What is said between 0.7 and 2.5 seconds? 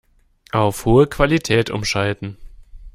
hohe Qualität umschalten.